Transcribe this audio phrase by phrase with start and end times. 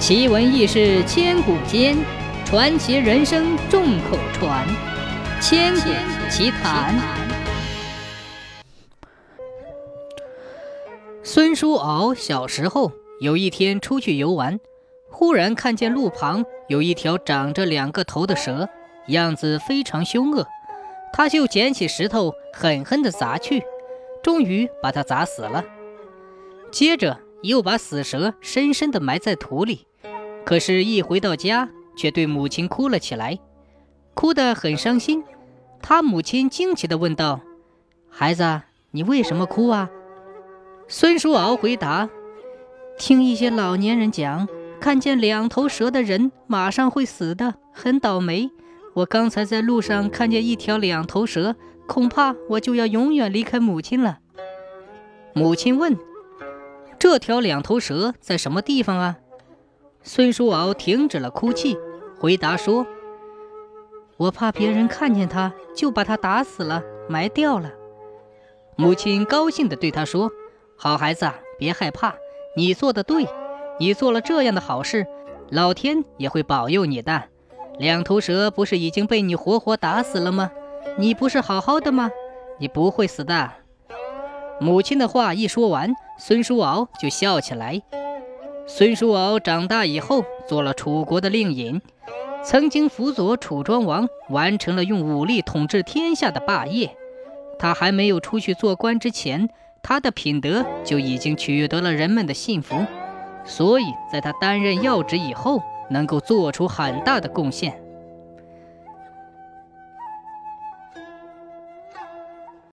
[0.00, 1.94] 奇闻异事千古间，
[2.46, 4.66] 传奇人生众口传。
[5.42, 5.90] 千古
[6.30, 6.98] 奇谈。
[11.22, 12.90] 孙叔敖小时候
[13.20, 14.58] 有一天出去游玩，
[15.10, 18.70] 忽然看见路旁有一条长着两个头的蛇，
[19.08, 20.46] 样子非常凶恶，
[21.12, 23.62] 他就捡起石头狠狠地砸去，
[24.22, 25.62] 终于把它砸死了。
[26.72, 29.86] 接着又把死蛇深深地埋在土里。
[30.44, 33.38] 可是，一回到家，却对母亲哭了起来，
[34.14, 35.22] 哭得很伤心。
[35.80, 37.40] 他母亲惊奇地问道
[38.10, 39.88] ：“孩子，你为什么哭啊？”
[40.88, 42.10] 孙叔敖回答
[42.98, 44.48] ：“听一些老年人讲，
[44.80, 48.50] 看见两头蛇的人马上会死的，很倒霉。
[48.94, 51.54] 我刚才在路上看见一条两头蛇，
[51.86, 54.18] 恐怕我就要永远离开母亲了。”
[55.32, 55.96] 母亲问
[56.98, 59.18] ：“这条两头蛇在什么地方啊？”
[60.02, 61.76] 孙叔敖停止了哭泣，
[62.18, 62.86] 回答说
[64.16, 67.70] ：“我怕别人看见他，就把他打死了，埋掉了。”
[68.76, 70.30] 母亲高兴地对他说
[70.74, 72.14] ：“好孩子，别害怕，
[72.56, 73.26] 你做的对，
[73.78, 75.06] 你做了这样的好事，
[75.50, 77.24] 老天也会保佑你的。
[77.78, 80.50] 两头蛇不是已经被你活活打死了吗？
[80.96, 82.10] 你不是好好的吗？
[82.58, 83.50] 你不会死的。”
[84.58, 87.82] 母亲的话一说完，孙叔敖就笑起来。
[88.66, 91.80] 孙叔敖长大以后做了楚国的令尹，
[92.44, 96.96] 曾经辅佐楚庄王完成了用武力统治天下的霸业。
[97.58, 99.50] 他还没有出去做官之前，
[99.82, 102.86] 他的品德就已经取得了人们的信服，
[103.44, 107.78] 所以在他担任要职以后，能够做出很大的贡献。